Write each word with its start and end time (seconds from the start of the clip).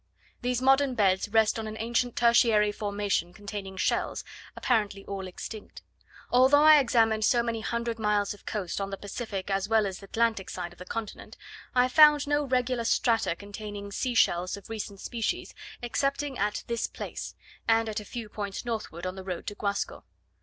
These 0.41 0.63
modern 0.63 0.95
beds 0.95 1.29
rest 1.29 1.59
on 1.59 1.67
an 1.67 1.77
ancient 1.77 2.15
tertiary 2.15 2.71
formation 2.71 3.33
containing 3.33 3.77
shells, 3.77 4.23
apparently 4.55 5.05
all 5.05 5.27
extinct. 5.27 5.83
Although 6.31 6.63
I 6.63 6.79
examined 6.79 7.23
so 7.23 7.43
many 7.43 7.61
hundred 7.61 7.99
miles 7.99 8.33
of 8.33 8.43
coast 8.47 8.81
on 8.81 8.89
the 8.89 8.97
Pacific, 8.97 9.51
as 9.51 9.69
well 9.69 9.85
as 9.85 10.01
Atlantic 10.01 10.49
side 10.49 10.73
of 10.73 10.79
the 10.79 10.85
continent, 10.85 11.37
I 11.75 11.87
found 11.87 12.25
no 12.27 12.43
regular 12.43 12.83
strata 12.85 13.35
containing 13.35 13.91
sea 13.91 14.15
shells 14.15 14.57
of 14.57 14.71
recent 14.71 14.99
species, 14.99 15.53
excepting 15.83 16.35
at 16.35 16.63
this 16.65 16.87
place, 16.87 17.35
and 17.67 17.87
at 17.87 17.99
a 17.99 18.03
few 18.03 18.27
points 18.27 18.65
northward 18.65 19.05
on 19.05 19.13
the 19.15 19.23
road 19.23 19.45
to 19.45 19.53
Guasco. 19.53 20.03